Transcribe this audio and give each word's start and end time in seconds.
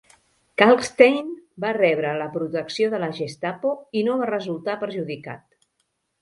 Kalkstein 0.59 1.27
va 1.65 1.73
rebre 1.77 2.13
la 2.21 2.29
protecció 2.37 2.87
de 2.95 3.03
la 3.03 3.11
Gestapo 3.19 3.75
i 4.01 4.05
no 4.09 4.17
va 4.23 4.31
resultar 4.31 4.79
perjudicat. 4.87 5.47